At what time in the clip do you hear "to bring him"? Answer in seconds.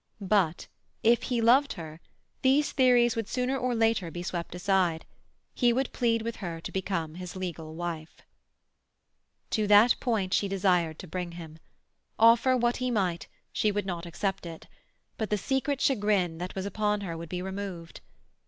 10.97-11.59